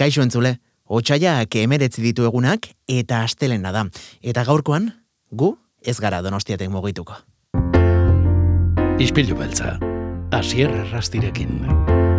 [0.00, 0.54] Kaixo entzule,
[0.88, 3.82] otxaiak emeretzi ditu egunak eta astelena da.
[4.24, 4.88] Eta gaurkoan,
[5.28, 5.50] gu
[5.84, 7.18] ez gara donostiatek mugituko.
[9.00, 9.76] Ispilu beltza,
[10.32, 12.09] asier rastirekin.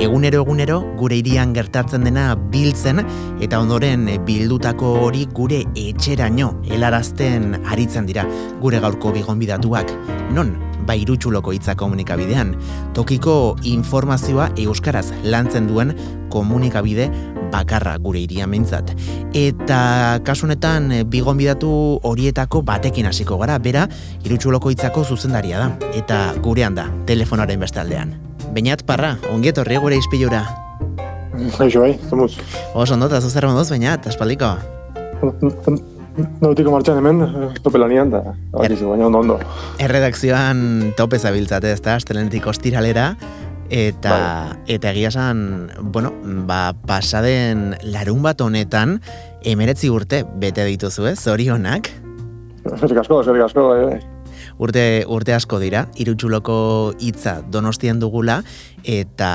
[0.00, 3.02] Egunero egunero gure irian gertatzen dena biltzen
[3.44, 8.24] eta ondoren bildutako hori gure etxeraino helarazten aritzen dira
[8.62, 9.92] gure gaurko bigonbidatuak.
[10.32, 10.54] Non,
[10.88, 12.54] ba irutxuloko hitza komunikabidean,
[12.96, 13.34] tokiko
[13.68, 15.92] informazioa euskaraz lantzen duen
[16.32, 17.10] komunikabide
[17.52, 18.94] bakarra gure irian mintzat.
[19.36, 19.82] Eta
[20.24, 21.74] kasunetan bigonbidatu
[22.08, 23.84] horietako batekin hasiko gara, bera
[24.24, 25.92] irutxuloko hitzako zuzendaria da.
[25.92, 28.29] Eta gurean da, telefonaren beste aldean.
[28.50, 30.42] Beñat parra, ongiet horri gure izpilura.
[31.62, 32.34] Eixo, bai, zemuz.
[32.74, 34.56] Oso ondo, eta zuzer monduz, Beñat, espaldiko.
[36.42, 37.22] Nautiko martxan hemen,
[37.62, 39.38] tope lanian, da, bakizu, baina ondo ondo.
[39.80, 43.14] Erredakzioan tope zabiltzate, ez da, astelenetik ostiralera,
[43.70, 44.58] eta, Bai.
[44.74, 46.10] eta egia esan, bueno,
[46.50, 48.98] ba, pasaden larun bat honetan,
[49.46, 51.92] emeretzi urte bete dituzu, ez, zorionak.
[52.66, 54.00] Eskerrik asko, eskerrik asko, eh.
[54.60, 56.58] Urte, urte asko dira, irutxuloko
[57.00, 58.40] hitza donostian dugula,
[58.84, 59.30] eta,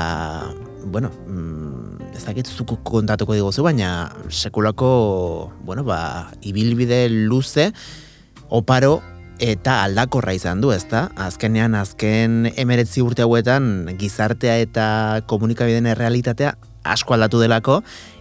[0.86, 7.72] bueno, mm, ez dakit zuku kontatuko diguzu, baina sekulako, bueno, ba, ibilbide luze,
[8.48, 9.00] oparo,
[9.42, 11.10] eta aldakorra izan du, ezta?
[11.20, 14.86] Azkenean, azken emeretzi urte hauetan, gizartea eta
[15.28, 16.54] komunikabideen errealitatea
[16.86, 17.80] asko aldatu delako,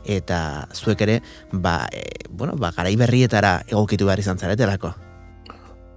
[0.09, 1.21] eta zuek ere,
[1.53, 4.95] ba, e, bueno, ba, garai berrietara egokitu behar izan zaretelako.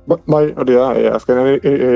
[0.08, 1.88] Ba- Bai, hori da, e, azkenean e, e,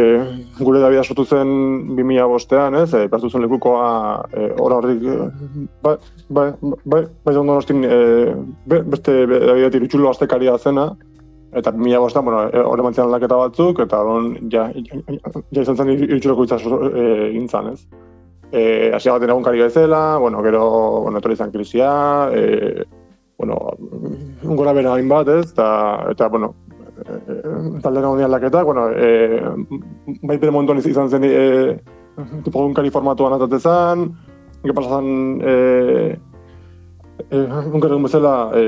[0.59, 1.49] gure Davida sortu zen
[1.97, 3.87] 2005 bostean, ez, e, zen lekukoa
[4.37, 5.17] e, ora horrik, e,
[5.83, 5.97] bai,
[6.29, 6.51] bai,
[6.85, 8.35] bai, bai, ondo nostin, e,
[8.67, 10.91] be- beste be- Davida tirutxulo aztekaria zena,
[11.53, 15.01] eta 2005 bostean, bueno, e, hori mantzian aldaketa batzuk, eta hon, ja, ja,
[15.53, 17.87] ja izan zen irutxuloko itza e, gintzan, ez.
[18.53, 20.67] E, Asia baten egunkari bezala, bueno, gero,
[21.07, 22.85] bueno, etorri izan krisia, e,
[23.39, 23.57] bueno,
[24.55, 25.69] gora bera hainbat, ez, eta,
[26.13, 26.53] eta, bueno,
[27.83, 29.41] taldera honi aldaketak, bueno, e,
[30.23, 31.79] bai bere momentuan iz- izan zen e,
[32.45, 34.09] tipo egunkari formatuan atatezan,
[34.63, 35.55] ge pasazan e,
[37.31, 38.65] e, egunkari egun bezala e,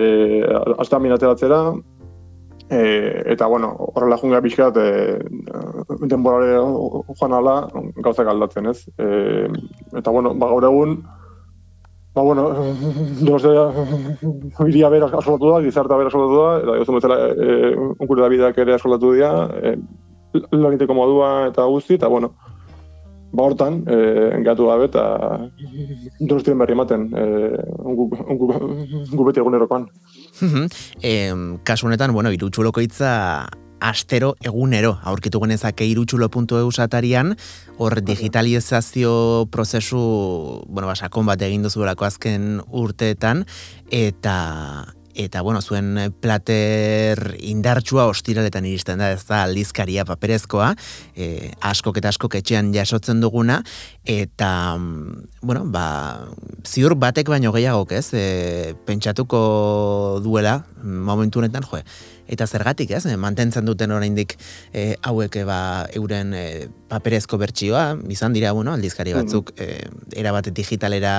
[0.78, 1.60] azta minateratzera,
[2.70, 2.81] e,
[3.34, 4.88] eta bueno, horrela junga pixkat e,
[6.09, 7.56] denborare joan ala
[8.03, 8.80] gauzak aldatzen, ez?
[8.98, 9.47] E,
[9.98, 10.98] eta bueno, ba, gaur egun,
[12.14, 12.54] Ba, bueno,
[13.26, 13.70] donostia
[14.69, 18.58] iria bera asolatu da, gizarta bera asolatu da, eta gozun bezala e, unkure da bideak
[18.62, 19.75] ere asolatu dira, e,
[20.54, 22.30] lan egiteko modua eta guzti, eta bueno,
[23.34, 23.98] ba hortan, e,
[24.47, 25.04] gatu gabe eta
[26.20, 27.26] donostien berri ematen, e,
[27.82, 28.50] ungu, ungu,
[29.10, 29.91] ungu beti egunerokoan.
[31.03, 33.10] em, kasu honetan, bueno, irutxuloko hitza
[33.84, 34.97] astero egunero.
[35.05, 37.34] Aurkitu genezake irutxulo.eu satarian,
[37.77, 40.03] hor digitalizazio prozesu,
[40.67, 43.45] bueno, ba, sakon bat egin duzuelako azken urteetan,
[43.93, 44.37] eta
[45.15, 50.72] eta bueno, zuen plater indartsua ostiraletan iristen da, ez da aldizkaria paperezkoa,
[51.15, 53.61] e, askok eta askok etxean jasotzen duguna,
[54.03, 54.51] eta,
[55.41, 55.87] bueno, ba,
[56.66, 61.81] ziur batek baino gehiagok, ez, e, pentsatuko duela, momentu honetan, jo,
[62.28, 64.36] eta zergatik, ez, e, mantentzen duten oraindik
[64.72, 65.58] e, hauek e, ba,
[65.94, 66.44] euren e,
[66.88, 69.86] paperezko bertsioa, izan dira, bueno, aldizkari batzuk, e,
[70.16, 71.14] erabat digitalera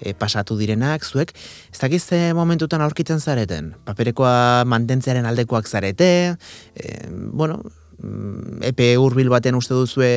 [0.00, 1.34] e, pasatu direnak, zuek,
[1.72, 6.36] ez dakiz ze momentutan aurkitzen zareten, paperekoa mantentzearen aldekoak zarete,
[6.74, 7.60] e, bueno,
[7.98, 10.12] mm, epe hurbil baten uste duzue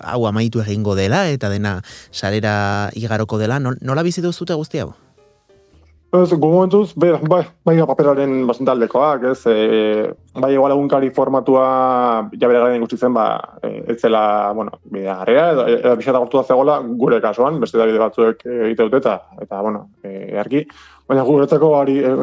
[0.00, 1.78] hau amaitu egingo dela eta dena
[2.12, 4.94] sarera igaroko dela, Nol- nola bizi duzute guzti hau?
[6.14, 7.10] Ez, gu momentuz, bai,
[7.66, 11.64] bai, paperaren bastante aldekoak, ez, e, bai igual egunkari formatua
[12.38, 13.24] ja bere garen ikusi zen, ba,
[13.60, 17.76] e, ez zela, bueno, bidea garria, edo, edo pixata gortu da zegoela gure kasuan, beste
[17.80, 20.62] da bide batzuek e, egite dute eta, eta, bueno, e, earki,
[21.10, 22.14] baina guretzako hori, e,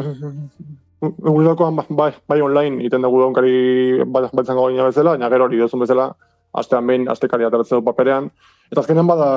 [1.03, 5.59] ba- bai, bai online egiten dugu egunkari bat, bat izango gaina bezala, baina gero hori
[5.59, 6.13] duzun bezala,
[6.53, 8.31] astean behin, astekari ateratzen du paperean,
[8.71, 9.27] Eta azkenean bada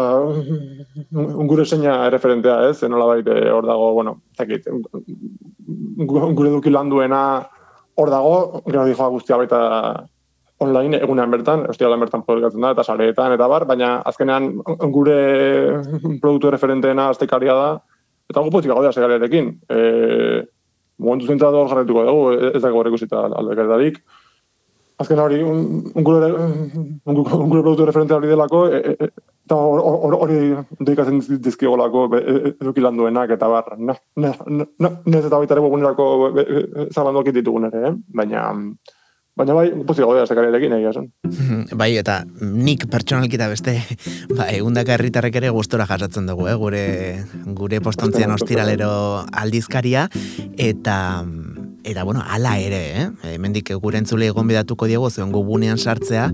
[1.50, 2.80] gure seina referentea, ez?
[2.88, 4.68] Nola baita hor dago, bueno, zakit,
[6.06, 7.22] gure duki lan duena
[7.96, 8.36] hor dago,
[8.66, 9.60] gero dijoa guztia baita
[10.64, 14.54] online egunean bertan, lan bertan publikatzen da, eta sareetan, eta bar, baina azkenean
[14.94, 15.18] gure
[16.22, 17.70] produktu referenteena aztekaria da,
[18.30, 19.50] eta gu pozik gaude aztekariarekin.
[19.68, 19.80] E,
[20.98, 24.00] momentu zentzat hor jarretuko dugu, ez dago horrek ikusita aldekarietarik.
[24.98, 28.94] Azken hori, un, un, gure, un, gu- un gure produktu referente hori delako, e, e,
[28.96, 29.08] e,
[29.44, 30.38] eta hor- hor- hori
[30.78, 34.32] dedikatzen dizkiogolako be- e- e- eduki lan duenak, eta bar, na, na,
[34.80, 36.06] na, nez eta baita ere webunerako
[36.94, 37.94] zabandoak ditugun ere, eh?
[38.08, 38.52] baina,
[39.36, 41.10] Baina bai, pozik gaude aztekariarekin egia zen.
[41.76, 43.74] bai, eta nik pertsonalkita beste,
[44.38, 46.54] ba, egundaka herritarrek ere gustora jasatzen dugu, eh?
[46.56, 46.84] gure,
[47.52, 48.88] gure postontzian ostiralero
[49.36, 50.06] aldizkaria,
[50.56, 50.96] eta
[51.86, 53.34] eta bueno, ala ere, eh?
[53.34, 56.32] Hemendik gure entzule egon bidatuko diego zuen gubunean sartzea,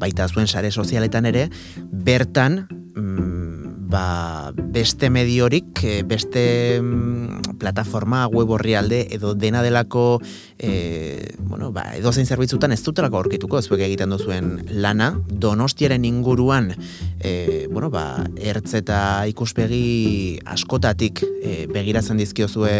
[0.00, 1.50] baita zuen sare sozialetan ere,
[1.92, 2.64] bertan,
[2.96, 3.63] mm,
[3.94, 10.18] ba, beste mediorik, eh, beste mm, plataforma web horri alde, edo dena delako,
[10.58, 14.50] e, bueno, ba, edo zein zerbitzutan ez dutelako aurkituko, zuek egiten duzuen
[14.82, 16.72] lana, donostiaren inguruan,
[17.20, 18.98] e, bueno, ba, ertz eta
[19.30, 22.74] ikuspegi askotatik e, begiratzen dizkiozue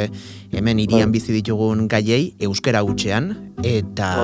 [0.50, 1.20] hemen irian bai.
[1.20, 4.14] bizi ditugun gaiei, euskera hutxean, eta,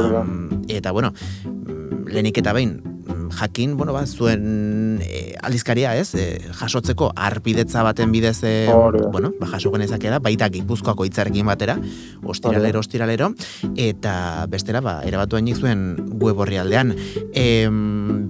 [0.67, 1.15] eta, bueno,
[1.47, 2.81] mm, lehenik eta behin,
[3.31, 6.15] jakin, bueno, ba, zuen e, aldizkaria, ez?
[6.15, 6.27] E,
[6.61, 8.69] jasotzeko arbidetza baten bidez, e,
[9.13, 11.79] bueno, ba, jaso genezake da, baita gipuzkoako hitzarekin batera,
[12.25, 13.33] ostiralero, ostiralero,
[13.77, 16.95] eta bestera, ba, erabatu hainik zuen web horri aldean.
[17.33, 17.69] E,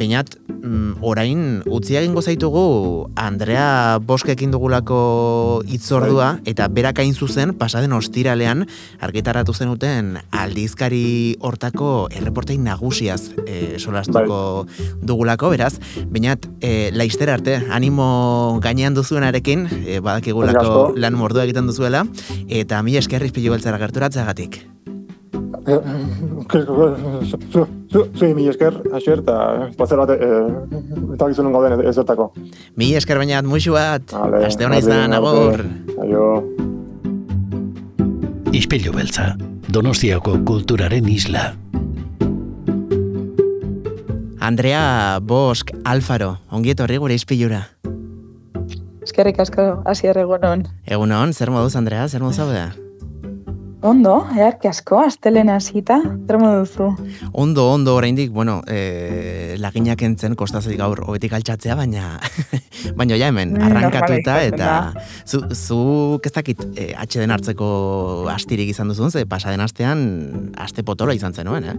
[0.00, 6.52] Bainat, mm, orain, utzi egingo zaitugu Andrea Boskekin dugulako itzordua, bai.
[6.52, 8.66] eta berak hain zuzen, pasaden ostiralean,
[9.00, 15.74] argitaratu zenuten aldizkari hortako erreportein nagusiaz e, solastuko bai dugulako, beraz,
[16.10, 22.04] bainat, e, laizter arte, animo gainean duzuenarekin, e, badakigulako lan mordua egiten duzuela,
[22.48, 24.62] eta mi eskerriz pilu beltzara gerturatzagatik.
[26.50, 32.30] Zui, mi esker, asier, eta placer bat, eta gizunen gauden ez zertako.
[32.78, 34.14] Mi esker bainat, muixu bat,
[34.44, 35.64] aste hona izan, agor.
[36.02, 36.26] Aio.
[38.56, 39.36] Ispilu beltza,
[39.70, 41.52] Donostiako kulturaren isla.
[44.40, 47.62] Andrea Bosk Alfaro, ongiet horri gure izpilura.
[49.06, 50.66] Eskerrik asko, hasi egunon.
[50.86, 52.89] Egunon, zer moduz, Andrea, zer moduz hau
[53.80, 55.96] Ondo, earki asko, astelena hasita,
[56.28, 56.90] zer moduzu?
[57.32, 62.18] Ondo, ondo, oraindik, bueno, e, laginak entzen kostazoi gaur hobetik altxatzea, baina
[62.98, 64.74] baina ja hemen, mm, arrankatuta, eta
[65.24, 65.80] zu, zu
[66.20, 67.70] kestakit, e, atxe den hartzeko
[68.34, 70.04] astirik izan duzun, ze pasaden astean,
[70.60, 71.78] aste potolo izan zenuen, eh?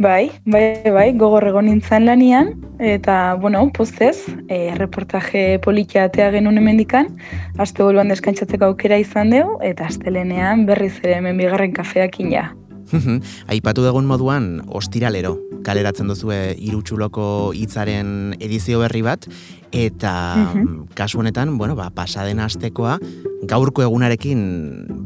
[0.00, 4.14] Bai, bai, bai, gogor egon nintzen lanian, eta, bueno, postez,
[4.48, 7.10] e, reportaje polikia atea genuen emendikan,
[7.60, 12.46] aste boluan deskantzatzeko aukera izan dugu, eta astelenean berriz ere hemen bigarren kafeak ina.
[13.52, 19.28] Aipatu dugun moduan, ostiralero, kaleratzen duzue irutxuloko hitzaren edizio berri bat,
[19.72, 20.14] eta
[20.98, 22.98] kasu honetan, bueno, ba, pasaden astekoa,
[23.50, 24.42] gaurko egunarekin,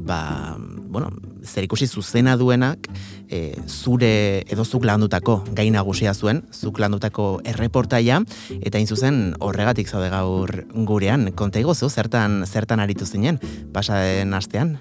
[0.06, 0.56] ba,
[0.94, 1.10] bueno,
[1.44, 2.88] zer ikusi zuzena duenak,
[3.28, 8.22] e, zure edo zuk landutako gai nagusia zuen, zuk landutako erreportaia,
[8.60, 11.31] eta in zuzen horregatik zaude gaur gurean.
[11.36, 13.40] Konta igozu, zertan, zertan aritu zinen,
[13.72, 14.78] pasaden astean?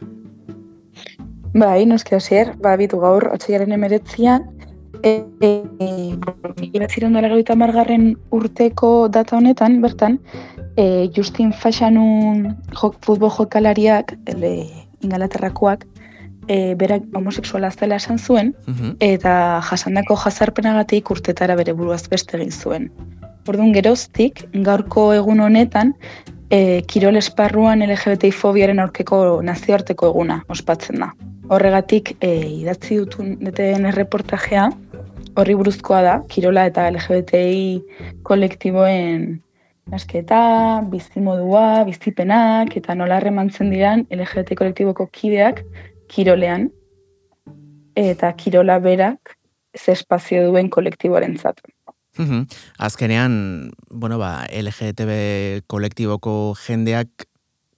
[1.53, 4.47] Bai, noski hasier, ba, bitu gaur, otxearen emeretzian,
[5.03, 10.19] e, e, e, margarren urteko data honetan, bertan,
[10.75, 14.65] e, Justin Fashanun jok, futbol jokalariak, ele,
[15.01, 15.85] ingalaterrakoak,
[16.47, 18.97] e, berak homoseksuala zela esan zuen, mhm.
[18.99, 22.89] eta jasandako jazarpenagatik urtetara bere buruaz beste egin zuen.
[23.47, 25.93] Orduan geroztik, gaurko egun honetan,
[26.53, 31.09] e, kirol esparruan LGBTI fobiaren aurkeko nazioarteko eguna ospatzen da.
[31.53, 32.29] Horregatik, e,
[32.61, 34.67] idatzi dutun deten erreportajea,
[35.39, 39.25] horri buruzkoa da, kirola eta LGBTI kolektiboen
[39.93, 40.43] asketa,
[40.91, 45.63] bizimodua, bizipenak, eta nola remantzen diran LGBTI kolektiboko kideak
[46.13, 46.69] kirolean
[47.97, 49.35] eta kirola berak
[49.77, 51.35] ze espazio duen kolektiboaren
[52.17, 52.47] zat.
[52.77, 57.27] Azkenean, bueno, ba, LGTB kolektiboko jendeak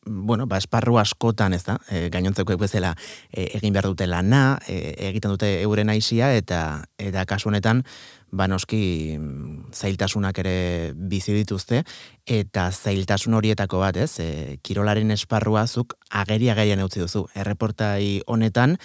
[0.05, 2.93] bueno, ba, esparru askotan, ez da, e, gainontzeko bezala
[3.31, 7.83] e, egin behar dute lana, e, egiten dute euren aizia, eta eta kasu honetan,
[8.35, 9.15] ba noski
[9.73, 11.83] zailtasunak ere bizi dituzte
[12.25, 14.19] eta zailtasun horietako bat, ez?
[14.19, 17.25] E, kirolaren esparruazuk ageria gaian utzi duzu.
[17.35, 18.77] Erreportai honetan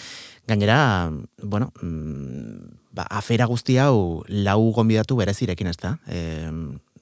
[0.49, 1.11] gainera,
[1.43, 5.97] bueno, mm, ba, afera guzti hau lau gonbidatu berezirekin, ez da?
[6.07, 6.51] E,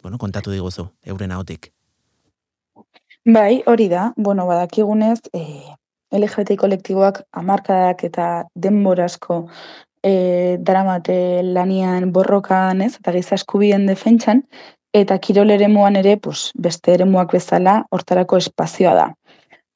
[0.03, 1.73] bueno, kontatu diguzu euren ahotik.
[3.29, 4.15] Bai, hori da.
[4.17, 5.75] Bueno, badakigunez, eh
[6.17, 9.37] LGBT kolektiboak amarkadak eta denborasko
[10.03, 14.41] e, daramate lanian borrokan, ez, eta giza eskubien defentsan,
[14.95, 15.69] eta kirol ere
[16.01, 19.15] ere, pues, beste ere bezala, hortarako espazioa da.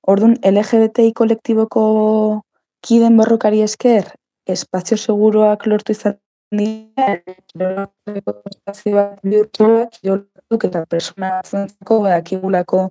[0.07, 2.41] Orduan, LGBTI kolektiboko
[2.81, 4.15] kiden borrokari esker,
[4.47, 6.17] espazio seguruak lortu izan
[6.51, 7.21] dira,
[8.07, 12.89] espazioak bihurtuak, eta persona zentzako, badakigulako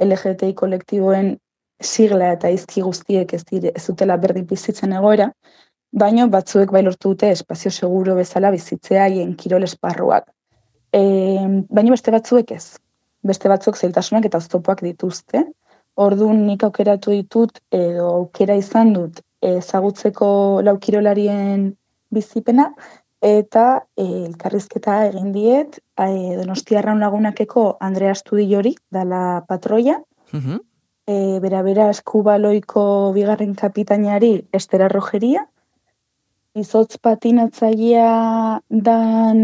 [0.00, 1.34] LGBTI kolektiboen
[1.82, 5.28] sigla eta izki guztiek ez, dire, ez dutela berdin bizitzen egoera,
[5.92, 10.30] baino batzuek bai lortu dute espazio seguro bezala bizitzea haien kirol esparruak.
[10.92, 11.02] E,
[11.68, 12.78] baino beste batzuek ez.
[13.22, 15.44] Beste batzuk zailtasunak eta oztopoak dituzte.
[16.02, 21.72] Orduan nik aukeratu ditut edo aukera izan dut ezagutzeko laukirolarien
[22.12, 22.70] bizipena
[23.22, 30.00] eta e, elkarrizketa egin diet e, Donostiarraun lagunakeko Andrea Estudillori dala patroia.
[30.32, 30.60] Mm
[31.42, 35.42] bera bera eskubaloiko bigarren kapitainari Estera Rogeria,
[36.54, 39.40] izotz patinatzailea dan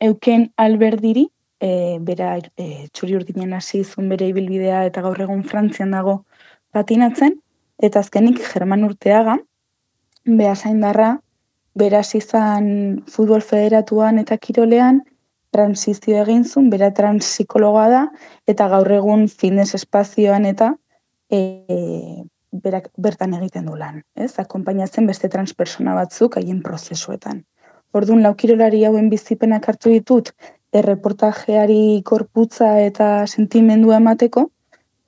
[0.00, 1.26] euken alberdiri,
[1.60, 6.22] e, bera e, txuri urdinen hasi izun bere ibilbidea eta gaur egun Frantzian dago
[6.72, 7.38] patinatzen,
[7.82, 9.38] eta azkenik German urteaga,
[10.24, 11.16] beha zaindarra,
[11.78, 12.68] beraz izan
[13.10, 15.02] futbol federatuan eta kirolean,
[15.54, 18.02] transizio egin zuen, bera transpsikologa da,
[18.50, 20.74] eta gaur egun fitness espazioan eta
[21.32, 21.40] e,
[22.52, 24.34] berak bertan egiten du lan, ez?
[24.40, 27.42] Akonpainatzen beste transpersona batzuk haien prozesuetan.
[27.96, 30.32] Orduan laukirolari hauen bizipenak hartu ditut
[30.76, 34.50] erreportajeari korputza eta sentimendua emateko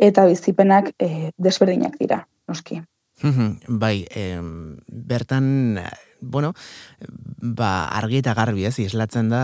[0.00, 2.80] eta bizipenak e, desberdinak dira, noski.
[3.82, 4.24] bai, e,
[4.88, 5.82] bertan
[6.20, 6.52] bueno,
[7.40, 9.42] ba, argi eta garbi ez, islatzen da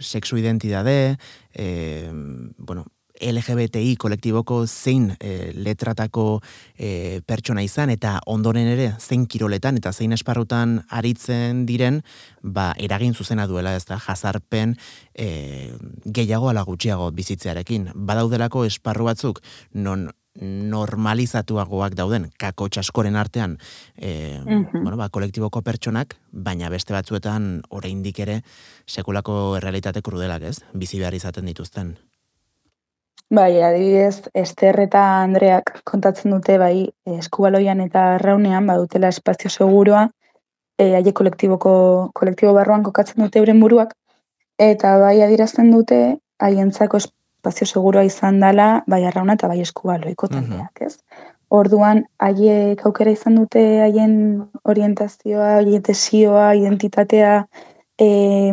[0.00, 1.16] sexu identidade,
[1.54, 2.10] e,
[2.58, 2.86] bueno,
[3.20, 6.40] LGBTI kolektiboko zein e, letratako
[6.76, 12.02] e, pertsona izan eta ondoren ere zein kiroletan eta zein esparrutan aritzen diren
[12.42, 14.74] ba, eragin zuzena duela ez da jazarpen
[15.14, 15.72] e,
[16.04, 17.92] gehiago ala gutxiago bizitzearekin.
[17.94, 19.40] Badaudelako esparru batzuk
[19.74, 20.08] non
[20.42, 23.56] normalizatuagoak dauden kako txaskoren artean
[23.96, 28.40] e, bueno, ba, kolektiboko pertsonak, baina beste batzuetan oraindik ere
[28.86, 31.94] sekulako realitate krudelak ez, bizi behar izaten dituzten.
[33.34, 40.08] Bai, adibidez, Ester eta Andreak kontatzen dute bai eskubaloian eta arraunean badutela espazio seguroa,
[40.78, 43.94] e, aie kolektiboko, kolektibo barruan kokatzen dute euren buruak,
[44.58, 46.00] eta bai adirazten dute
[46.42, 50.96] haientzako espazio seguroa izan dela bai arrauna eta bai eskubaloiko taldeak, ez?
[51.50, 54.14] Orduan, haiek aukera izan dute haien
[54.64, 57.46] orientazioa, tesioa, identitatea
[57.98, 58.52] e,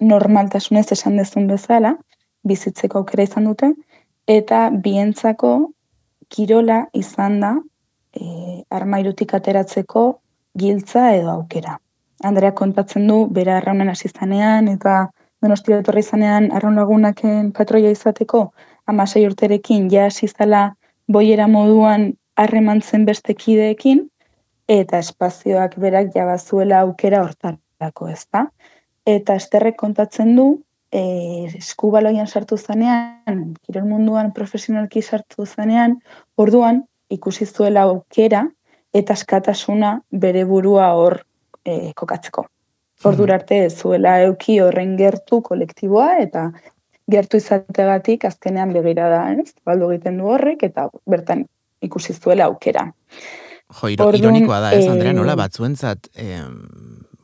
[0.00, 1.96] normaltasunez esan dezun bezala,
[2.42, 3.72] bizitzeko aukera izan dute,
[4.26, 5.52] eta bientzako
[6.28, 7.52] kirola izan da
[8.16, 10.06] e, armairutik ateratzeko
[10.58, 11.78] giltza edo aukera.
[12.22, 15.10] Andrea kontatzen du, bera arraunen hasi zanean, eta
[15.42, 18.52] donostia etorri izanean arraun lagunaken patroia izateko,
[18.86, 20.72] amasei urterekin ja hasi zala
[21.12, 24.06] boiera moduan harremantzen beste kideekin,
[24.68, 28.46] eta espazioak berak jabazuela aukera hortarako, ez da?
[29.06, 30.46] Eta esterrek kontatzen du,
[30.92, 31.02] e,
[31.58, 35.98] eskubaloian sartu zanean, kirol munduan profesionalki sartu zanean,
[36.36, 38.46] orduan ikusi zuela aukera
[38.94, 41.22] eta askatasuna bere burua hor
[41.64, 42.46] e, kokatzeko.
[43.08, 46.50] Ordur arte zuela euki horren gertu kolektiboa eta
[47.10, 49.52] gertu izategatik azkenean begira da, ez?
[49.66, 51.46] Baldu egiten du horrek eta bertan
[51.82, 52.86] ikusi zuela aukera.
[53.72, 56.44] Jo, ironikoa da, ez, Andrea, nola batzuentzat, eh,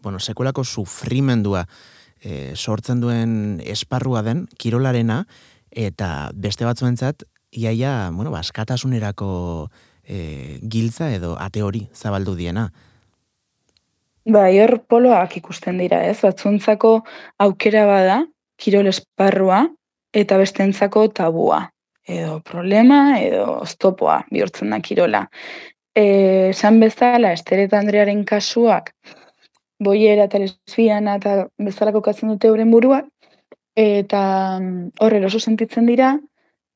[0.03, 1.67] bueno, sekulako sufrimendua,
[2.23, 5.23] e, sortzen duen esparrua den kirolarena
[5.71, 9.31] eta beste batzuentzat iaia, bueno, baskatasunerako
[10.05, 12.69] e, giltza edo ate hori zabaldu diena.
[14.29, 16.19] Ba, hor poloak ikusten dira, ez?
[16.21, 16.91] Batzuntzako
[17.41, 18.19] aukera bada,
[18.61, 19.63] kirol esparrua,
[20.13, 21.63] eta bestentzako tabua.
[22.09, 25.23] Edo problema, edo oztopoa bihurtzen da kirola.
[25.97, 28.93] E, san bezala, Estereta Andrearen kasuak,
[29.81, 33.09] boiera eta lesbiana eta bezalako katzen dute euren buruak,
[33.79, 34.21] eta
[34.61, 36.17] mm, horre oso sentitzen dira,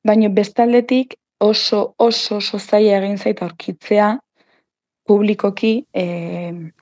[0.07, 4.13] baina bestaldetik oso oso oso zaila egin zaita aurkitzea
[5.07, 6.05] publikoki e,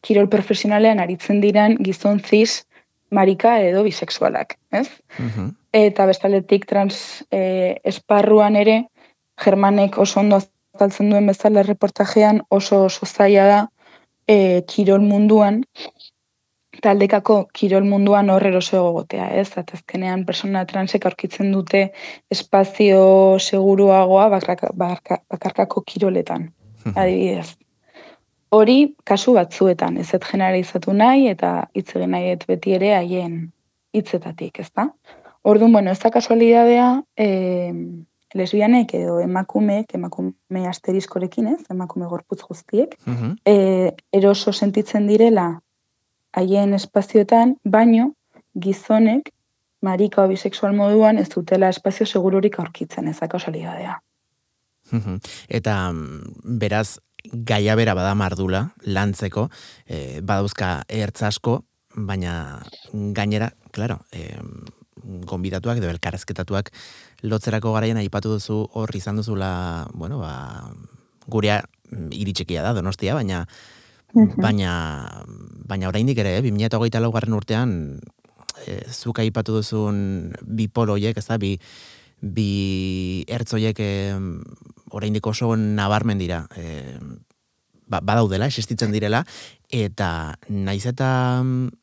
[0.05, 2.63] kirol profesionalean aritzen diran gizon ziz
[3.11, 4.87] marika edo bisexualak, ez?
[5.17, 5.49] Mhm.
[5.73, 8.85] Eta bestaldetik trans e, esparruan ere,
[9.41, 13.59] Germanek oso ondo azaltzen duen bezala reportajean oso oso zaila da
[14.27, 15.63] e, kirol munduan
[16.81, 19.49] taldekako kirol munduan horre oso egotea, ez?
[19.57, 21.81] Atazkenean persona transek aurkitzen dute
[22.31, 23.01] espazio
[23.39, 26.47] seguruagoa bakarkako kiroletan,
[26.95, 27.57] adibidez.
[28.51, 33.35] Hori kasu batzuetan, ez ez generalizatu nahi eta hitz egin nahi beti ere haien
[33.95, 34.89] hitzetatik, ez da?
[35.43, 37.27] Orduan, bueno, ez da kasualidadea, e,
[38.37, 41.61] lesbianek edo emakumeek, emakume asteriskorekin, ez?
[41.73, 42.95] Emakume gorputz guztiek,
[43.47, 43.55] e,
[44.11, 45.47] eroso sentitzen direla
[46.37, 48.11] haien espazioetan, baino
[48.53, 49.31] gizonek
[49.81, 53.97] marika o bisexual moduan ez dutela espazio segururik aurkitzen ezak osalidadea.
[55.49, 59.49] Eta mm, beraz, gaia bera bada mardula, lantzeko,
[59.87, 61.61] e, badauzka ertz asko,
[61.95, 62.61] baina
[62.93, 64.37] gainera, claro, e,
[65.01, 66.71] gonbidatuak edo elkarrezketatuak
[67.25, 70.71] lotzerako garaian aipatu duzu hor izan duzula, bueno, ba,
[71.27, 71.61] gurea
[71.91, 73.45] iritsekia da, donostia, baina
[74.13, 75.23] baina
[75.67, 77.71] baina oraindik ere, eh, 2024 garren urtean
[78.67, 81.55] e, zuk aipatu duzun bi poloiek, ez da, bi,
[82.21, 83.91] bi ertzoiek e,
[84.91, 86.45] oraindik oso nabarmen dira.
[86.55, 86.97] E,
[87.91, 89.25] ba, badaudela, existitzen direla,
[89.67, 91.41] eta naiz eta,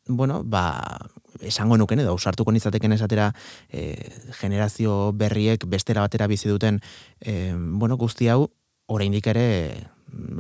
[0.09, 0.65] bueno, ba,
[1.41, 3.33] esango nuken edo usartuko nizateken esatera
[3.71, 4.11] e,
[4.41, 6.81] generazio berriek bestera batera bizi duten
[7.21, 8.49] e, bueno, guzti hau
[8.87, 9.47] oraindik ere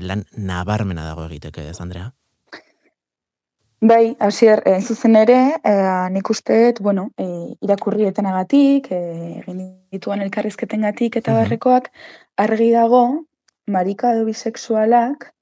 [0.00, 2.12] lan nabarmena dago egiteke ez Andrea
[3.80, 9.60] Bai, hasier, eh, zuzen ere, eh, nik usteet, bueno, eh, irakurrietenagatik, eh, egin
[9.92, 11.90] dituen elkarrizketengatik eta barrekoak
[12.36, 13.24] argi dago
[13.66, 15.32] marika edo bisexualak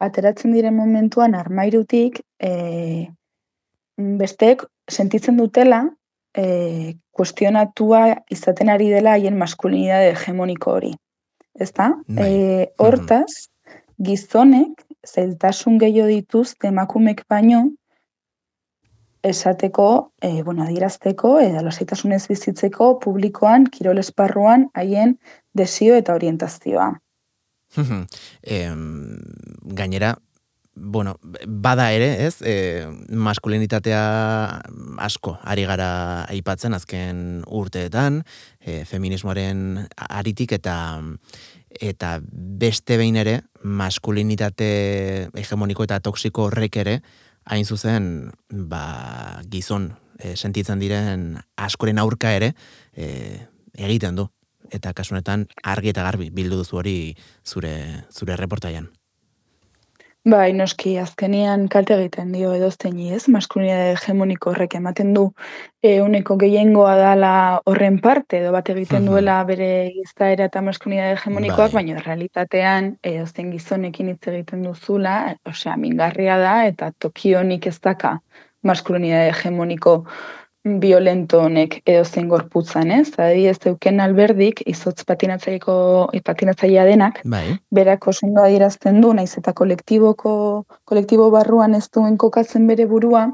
[0.00, 3.08] ateratzen diren momentuan armairutik eh,
[3.96, 5.84] besteek sentitzen dutela
[6.34, 10.92] eh, kuestionatua izaten ari dela haien maskulinidade hegemoniko hori.
[11.54, 11.92] Ezta?
[12.08, 12.28] Bai.
[12.28, 13.48] Eh, hortaz,
[14.02, 17.68] gizonek zeltasun gehiago dituz emakumek baino
[19.24, 25.18] esateko, e, bueno, adierazteko, edo lasitasunez bizitzeko publikoan, kirol esparruan, haien
[25.54, 26.92] desio eta orientazioa.
[28.42, 29.18] em,
[29.74, 30.14] gainera,
[30.76, 31.16] bueno,
[31.46, 34.02] bada ere, ez, e, maskulinitatea
[34.98, 38.22] asko ari gara aipatzen azken urteetan,
[38.60, 40.76] e, feminismoaren aritik eta
[41.80, 47.00] eta beste behin ere maskulinitate hegemoniko eta toksiko horrek ere
[47.44, 52.54] hain zuzen ba, gizon e, sentitzen diren askoren aurka ere
[52.92, 54.28] e, egiten du
[54.74, 56.98] eta kasunetan argi eta garbi bildu duzu hori
[57.44, 57.74] zure
[58.10, 58.88] zure reportaian.
[60.24, 65.24] Bai, noski, azkenian kalte egiten dio edozten ez, maskulinidade hegemoniko horrek ematen du.
[65.84, 67.32] E, uneko gehiengoa dala
[67.68, 71.82] horren parte, edo bat egiten duela bere giztaera eta maskulinidade hegemonikoak, bai.
[71.82, 78.16] baina realitatean edozten gizonekin hitz egiten duzula, osea, mingarria da, eta tokionik ez daka
[78.64, 79.98] maskulinidade hegemoniko
[80.64, 83.12] violento honek edo zen gorputzan, ez?
[83.20, 83.58] Adi ez
[84.00, 87.58] alberdik, izotz patinatzaiko patinatzailea denak, bai.
[87.70, 93.28] berako oso adierazten du, naiz eta kolektiboko, kolektibo barruan ez duen kokatzen bere burua,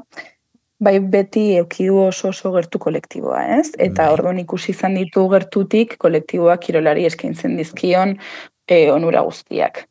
[0.81, 3.71] bai beti eukidu oso oso gertu kolektiboa, ez?
[3.77, 4.13] Eta Bai.
[4.13, 8.17] orduan ikusi izan ditu gertutik kolektiboak kirolari eskaintzen dizkion
[8.67, 9.85] e, onura guztiak.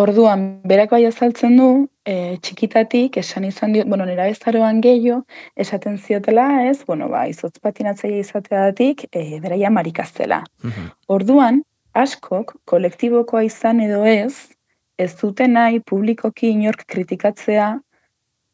[0.00, 1.68] Orduan, berak bai azaltzen du,
[2.08, 5.24] e, txikitatik, esan izan dio, bueno, nera bezaroan gehiago,
[5.64, 10.40] esaten ziotela, ez, bueno, ba, izotz patinatzaile izateatik, e, beraia marikaztela.
[10.64, 10.88] Mhm.
[11.16, 11.60] Orduan,
[11.92, 14.54] askok, kolektibokoa izan edo ez,
[14.96, 17.72] ez dute nahi publikoki inork kritikatzea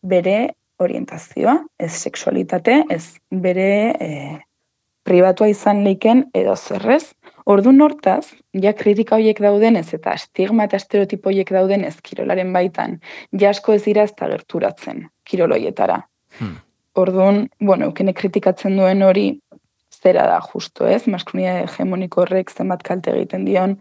[0.02, 0.38] bere
[0.82, 4.10] orientazioa, ez sexualitate, ez bere e,
[5.06, 7.14] pribatua izan leiken edo zerrez.
[7.46, 12.98] Ordu hortaz, ja kritika horiek daudenez eta estigma eta estereotipo horiek daudenez kirolaren baitan,
[13.32, 16.00] ja asko ez dira ez da gerturatzen kiroloietara.
[16.40, 16.56] Hmm.
[16.96, 19.28] Orduan, bueno, eukene kritikatzen duen hori
[20.02, 21.04] zera da justo, ez?
[21.06, 23.76] Maskulinidade hegemoniko horrek zenbat kalte egiten dion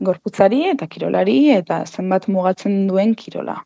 [0.00, 3.58] gorputzari eta kirolari eta zenbat mugatzen duen kirola.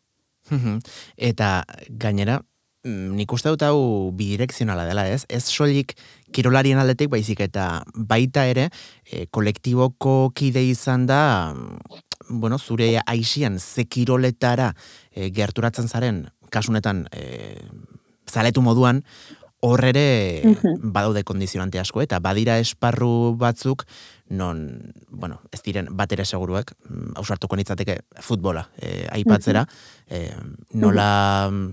[0.51, 0.79] Mhm.
[1.17, 2.39] Eta gainera,
[2.85, 5.25] mm, nik uste dut hau bidirekzionala dela, ez?
[5.29, 5.95] Ez soilik
[6.35, 8.69] kirolarien aldetik baizik eta baita ere
[9.05, 11.53] e, kolektiboko kide izan da
[12.29, 14.73] bueno, zure aixian ze kiroletara
[15.11, 17.55] e, gerturatzen zaren kasunetan e,
[18.27, 19.03] zaletu moduan
[19.65, 20.43] hor ere
[20.97, 23.85] badaude kondizionante asko eta badira esparru batzuk
[24.29, 29.65] non, bueno, ez diren bat ere seguruak, mm, ausartuko nitzateke futbola e, aipatzera,
[30.09, 30.31] e,
[30.73, 31.67] nola mm,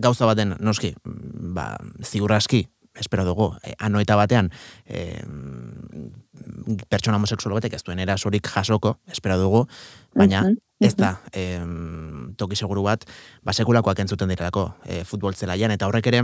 [0.00, 2.64] gauza baten, noski, ba, ziur aski,
[2.98, 4.50] espero dugu, e, anoeta batean,
[4.86, 9.66] e, mm, pertsona homosexual batek ez duen erasorik jasoko, espero dugu,
[10.14, 10.44] baina
[10.80, 13.04] ez da, em, toki seguru bat,
[13.42, 16.22] ba, sekulakoak entzuten direlako e, futbol zelaian, eta horrek ere,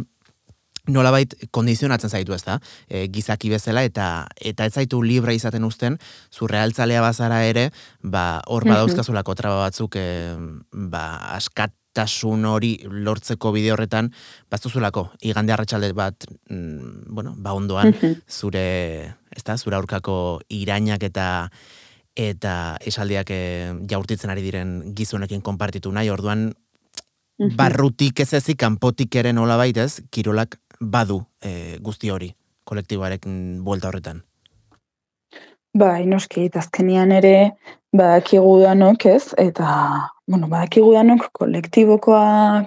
[0.86, 2.58] nolabait kondizionatzen zaitu ez da,
[2.88, 5.96] e, gizaki bezala, eta eta ez zaitu libre izaten uzten,
[6.32, 7.70] zurrealtzalea bazara ere,
[8.02, 10.36] ba, hor badauzkazulako traba batzuk, e,
[10.92, 11.06] ba,
[11.94, 14.10] askatasun hori lortzeko bide horretan,
[14.50, 18.22] baztuzulako, igande arratsalde bat, mm, bueno, ba ondoan, Mhm.
[18.28, 21.50] zure, ez da, zure aurkako irainak eta
[22.16, 26.54] eta esaldiak e, jaurtitzen ari diren gizonekin konpartitu nahi, orduan
[27.38, 27.56] Mhm.
[27.56, 34.22] barrutik ez ezik, kanpotik ere nola baitez, kirolak badu e, guzti hori, kolektiboarekin buelta horretan.
[35.74, 37.50] Bai, noski, azkenian ere,
[37.98, 39.32] badakigu danok, ez?
[39.42, 39.70] Eta,
[40.30, 42.62] bueno, badakigu danok kolektibokoa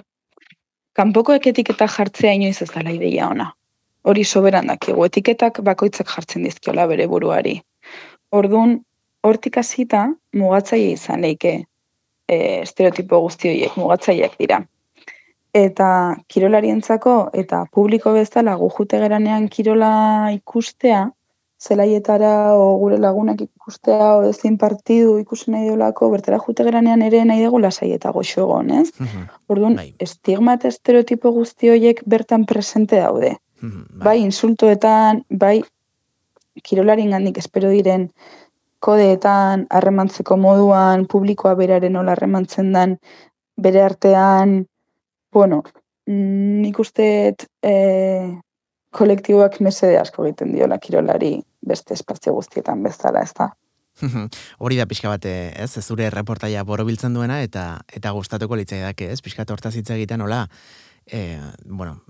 [0.92, 3.48] kanpoko etiketa jartzea inoiz ez dela ideia ona.
[4.04, 7.56] Hori soberan dakigu, etiketak bakoitzak jartzen dizkiola bere buruari.
[8.28, 8.76] Ordun
[9.24, 10.04] hortik hasita
[10.36, 11.54] mugatzaile izan leike
[12.28, 14.60] e, estereotipo guzti horiek mugatzaileak dira.
[15.56, 15.90] Eta
[16.28, 19.94] kirolarientzako eta publiko bezala gu jute geranean kirola
[20.36, 21.06] ikustea,
[21.58, 27.24] zelaietara o gure lagunak ikustea o ezin partidu ikusi nahi dolako, bertara jute geranean ere
[27.24, 28.92] nahi dugu lasai eta goxo egon, ez?
[28.98, 29.26] Mhm.
[29.48, 29.94] Orduan, bai.
[29.98, 33.36] estigma eta estereotipo guzti horiek bertan presente daude.
[33.60, 34.04] Mhm, bai.
[34.04, 35.62] bai, insultoetan, bai,
[36.62, 38.10] kirolarin gandik espero diren
[38.78, 42.98] kodeetan, harremantzeko moduan, publikoa beraren nola harremantzen dan,
[43.56, 44.66] bere artean,
[45.32, 45.62] bueno,
[46.06, 47.72] mm, nik usteet e,
[48.90, 53.50] kolektiboak mesede asko egiten diola kirolari beste espazio guztietan bezala, ez da.
[54.62, 55.70] Hori da pixka bate, ez?
[55.82, 59.20] Zure reportaia borobiltzen duena eta eta gustatuko litzai dake, ez?
[59.24, 60.46] Pixka torta hitz egiten hola.
[61.08, 62.02] E, bueno,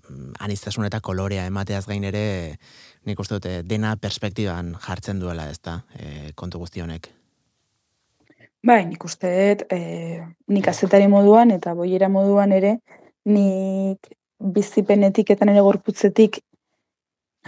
[0.42, 2.58] anistasun eta kolorea emateaz gain ere
[3.06, 7.06] nik uste dute dena perspektiban jartzen duela, ez da, e, kontu guzti honek.
[8.66, 10.18] Bai, nik uste dut, e,
[10.50, 12.80] nik azetari moduan eta boiera moduan ere,
[13.30, 16.40] nik bizipenetik eta nire gorputzetik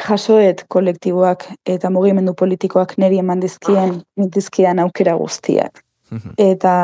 [0.09, 5.85] jasoet kolektiboak eta mugimendu politikoak neri eman dizkien, mitizkian aukera guztiak.
[6.11, 6.35] Mhm.
[6.39, 6.75] eta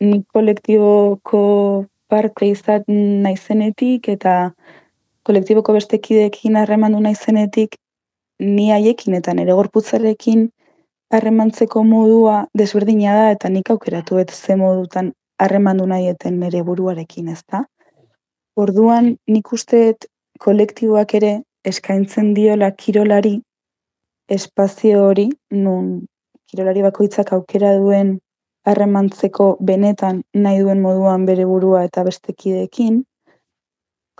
[0.00, 4.50] nik kolektiboko parte izat naizenetik eta
[5.22, 7.76] kolektiboko bestekidekin harremandu naizenetik
[8.40, 10.48] ni haiekin eta nire gorputzarekin
[11.12, 17.42] harremantzeko modua desberdina da eta nik aukeratu et ze modutan harremandu nahieten nire buruarekin, ez
[17.52, 17.64] da?
[18.56, 20.06] Orduan nik usteet
[20.40, 21.32] kolektiboak ere
[21.64, 23.40] eskaintzen diola kirolari
[24.28, 26.06] espazio hori, nun
[26.50, 28.18] kirolari bakoitzak aukera duen
[28.66, 33.02] harremantzeko benetan nahi duen moduan bere burua eta bestekideekin,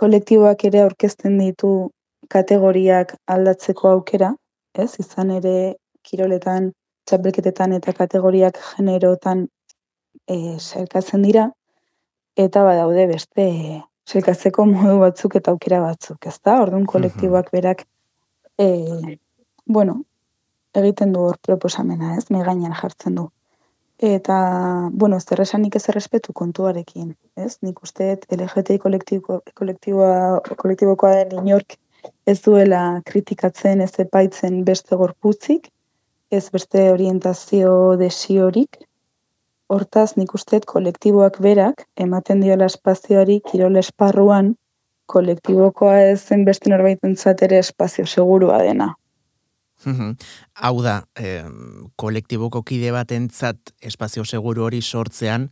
[0.00, 1.72] kolektiboak ere aurkezten ditu
[2.32, 4.32] kategoriak aldatzeko aukera,
[4.78, 4.90] ez?
[5.02, 5.54] Izan ere
[6.06, 6.70] kiroletan,
[7.08, 9.46] txapelketetan eta kategoriak generotan
[10.28, 10.56] e,
[11.26, 11.50] dira,
[12.36, 13.46] eta badaude beste
[14.10, 16.60] selkatzeko modu batzuk eta aukera batzuk, ez da?
[16.62, 17.84] Orduan kolektiboak berak,
[18.58, 18.70] e,
[19.66, 20.00] bueno,
[20.74, 22.26] egiten du hor proposamena, ez?
[22.30, 23.28] Me gainean jartzen du.
[24.00, 24.36] Eta,
[24.92, 27.58] bueno, ez derresanik ez errespetu kontuarekin, ez?
[27.66, 31.76] Nik uste LGTI kolektibo, kolektiboa, kolektibokoa den inork
[32.26, 35.68] ez duela kritikatzen ez epaitzen beste gorputzik,
[36.30, 38.78] ez beste orientazio desiorik,
[39.70, 44.54] hortaz nik usteet kolektiboak berak ematen diola espazioari kirol esparruan
[45.10, 48.94] kolektibokoa ez zen beste norbaitentzat ere espazio segurua dena.
[50.66, 51.44] Hau da, eh,
[51.96, 55.48] kolektiboko kide batentzat espazio seguru hori sortzean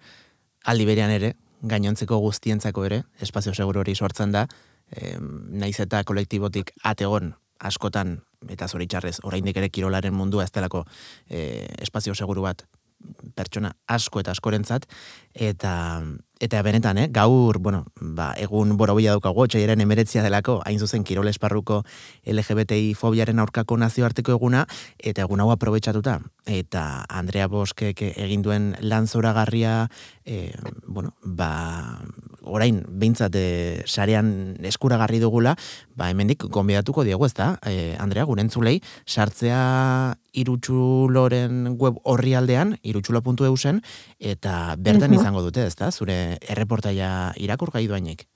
[0.64, 4.46] aldi berean ere, gainontzeko guztientzako ere, espazio seguru hori sortzen da,
[4.92, 10.84] eh, naiz eta kolektibotik ategon askotan, eta zoritxarrez, oraindik ere kirolaren mundua ez delako
[11.28, 12.66] eh, espazio seguru bat
[13.34, 14.88] pertsona asko eta askorentzat
[15.34, 15.74] eta
[16.38, 21.28] eta benetan, eh, gaur, bueno, ba, egun borobila daukago, txaiaren emeretzia delako, hain zuzen Kirol
[21.28, 21.82] Esparruko
[22.24, 24.64] LGBTI fobiaren aurkako nazioarteko eguna,
[24.98, 26.20] eta egun hau aprobetsatuta.
[26.46, 29.88] Eta Andrea Boskek egin duen lan zoragarria,
[30.24, 30.52] e,
[30.86, 31.98] bueno, ba,
[32.48, 35.54] orain, behintzat, e, sarean eskuragarri dugula,
[35.96, 39.60] ba, hemendik gonbidatuko diegu, ez da, e, Andrea, gurentzulei, sartzea
[40.32, 43.82] irutxuloren web horri aldean, irutxulo.eu zen,
[44.18, 48.26] eta bertan izango dute, ez da, zure erreportaia irakur gai duainek?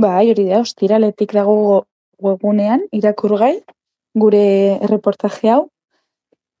[0.00, 1.84] Bai, hori da, ostiraletik dago
[2.22, 3.58] webunean irakurgai
[4.18, 4.44] gure
[4.84, 5.66] erreportaje hau,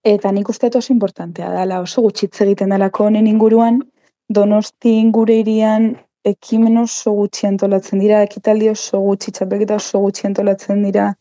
[0.04, 3.80] eta nik uste oso importantea dela, oso gutxitze egiten dalako honen inguruan,
[4.28, 5.92] donostin gure irian
[6.24, 11.12] ekimen oso gutxi antolatzen dira, ekitaldi oso gutxi, txapelketa oso gutxi antolatzen dira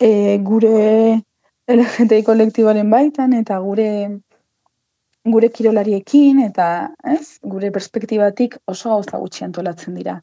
[0.00, 1.18] e, gure
[1.68, 3.88] LGTI kolektiboaren baitan, eta gure
[5.28, 6.66] gure kirolariekin eta,
[7.04, 10.20] ez, gure perspektibatik oso gauza gutxi antolatzen dira.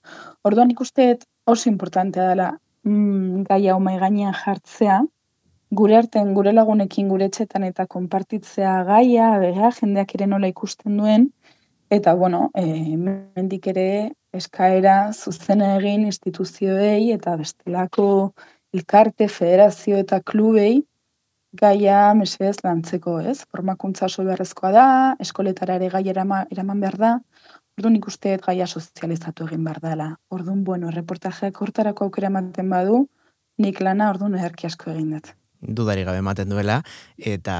[0.48, 2.48] Orduan ikusteet oso importantea dela
[2.88, 5.04] mm, gai hau gainean jartzea,
[5.72, 11.30] gure artean gure lagunekin gure etxetan eta konpartitzea gaia, bega jendeak ere nola ikusten duen
[11.96, 18.34] eta bueno, eh mendik ere eskaera zuzena egin instituzioei eta bestelako
[18.76, 20.84] elkarte, federazio eta klubei
[21.56, 23.46] gaia mesedez lantzeko, ez?
[23.52, 24.88] Formakuntza oso beharrezkoa da,
[25.24, 27.12] eskoletara ere gai eraman behar da,
[27.78, 30.10] orduan ikusteet gaia sozializatu egin behar dela.
[30.30, 33.06] Orduan, bueno, reportajeak hortarako aukera ematen badu,
[33.58, 35.34] nik lana orduan eherki asko egin dut.
[35.66, 36.82] dudari gabe ematen duela,
[37.18, 37.56] eta,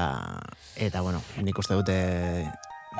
[0.76, 1.96] eta bueno, nik uste dute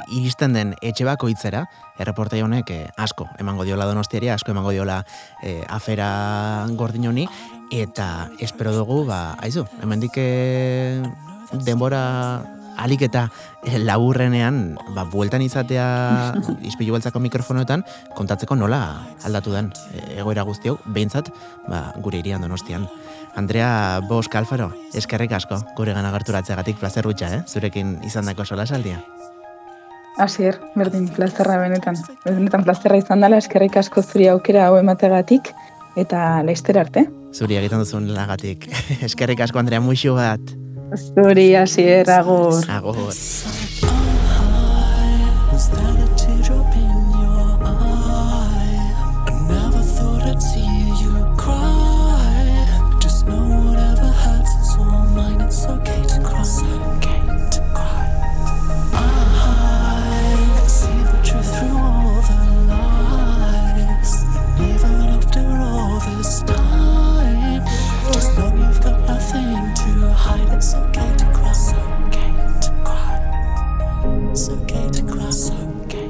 [0.09, 1.67] iristen den etxe bako itzera,
[1.99, 5.03] erreportai honek eh, asko emango diola donostiari, asko emango diola
[5.43, 7.29] eh, afera gordin honi,
[7.73, 11.03] eta espero dugu, ba, aizu, hemendik eh,
[11.65, 12.03] denbora
[12.77, 13.27] alik eta
[13.65, 15.87] eh, laburrenean, ba, bueltan izatea
[16.69, 17.85] izpilu beltzako mikrofonoetan,
[18.17, 18.81] kontatzeko nola
[19.27, 21.33] aldatu den eh, egoera guztiok, behintzat,
[21.69, 22.87] ba, gure irian donostian.
[23.37, 27.43] Andrea Bosk Alfaro, eskerrik asko, gure gana gerturatzeagatik plazer gutxa, eh?
[27.47, 29.03] zurekin izan dako sola saldia.
[30.19, 31.99] Asier, berdin, plazterra benetan.
[32.25, 35.53] Benetan plazterra izan dela, eskerrik asko zuri aukera hau emategatik,
[36.01, 37.05] eta laizter arte.
[37.37, 38.69] Zuri egiten duzun lagatik.
[39.09, 40.57] eskerrik asko, Andrea, muixu bat.
[40.97, 42.63] Zuri, Asier, agur.
[42.73, 43.96] Agur.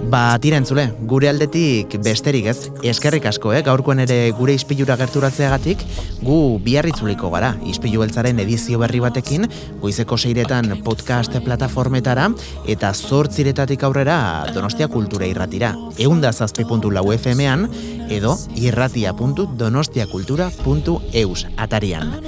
[0.06, 3.62] Ba, tira entzule, gure aldetik besterik ez, eskerrik asko, eh?
[3.66, 5.80] gaurkoen ere gure ispilura gerturatzeagatik,
[6.22, 9.48] gu biarritzuliko gara, ispilu beltzaren edizio berri batekin,
[9.82, 12.30] goizeko seiretan podcast plataformetara,
[12.70, 15.74] eta zortziretatik aurrera Donostia Kultura irratira.
[15.98, 17.68] Eunda zazpi FM-an,
[18.08, 22.22] edo irratia.donostiakultura.eus atarian.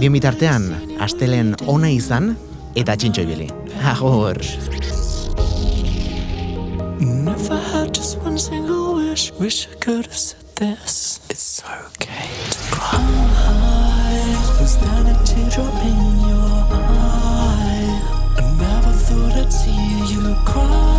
[0.00, 2.36] Bien bitartean, astelen ona izan,
[2.74, 3.48] eta txintxo ibili.
[3.86, 4.42] Agur!
[7.00, 11.18] And if I had just one single wish, wish I could have said this.
[11.30, 12.98] It's okay to cry.
[14.60, 18.00] Was that a teardrop in your eye?
[18.36, 20.89] I never thought I'd see you cry.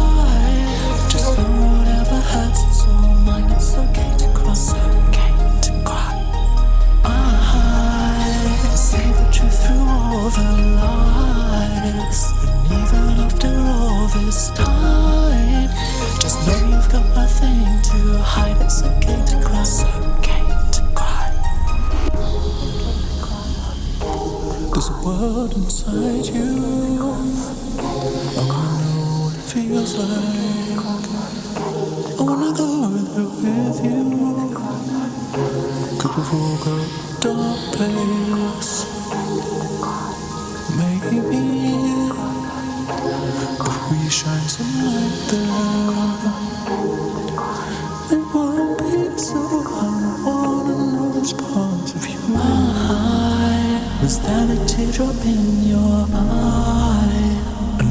[55.13, 57.03] I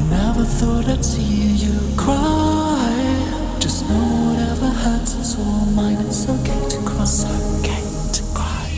[0.09, 3.57] never thought I'd see you cry.
[3.59, 5.97] Just know whatever hurts, it's all mine.
[5.99, 7.03] It's okay to cry.
[7.03, 7.23] It's
[7.59, 8.69] okay to cry.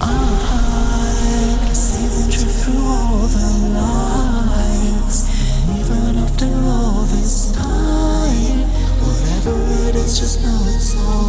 [0.00, 5.28] I can see the truth through all the lies.
[5.78, 8.64] Even after all this time,
[9.04, 9.54] whatever
[9.88, 11.28] it is, just know it's all